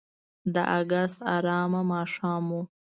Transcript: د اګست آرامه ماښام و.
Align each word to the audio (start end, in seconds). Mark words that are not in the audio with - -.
د 0.53 0.55
اګست 0.79 1.19
آرامه 1.35 1.81
ماښام 1.91 2.45
و. 2.59 2.61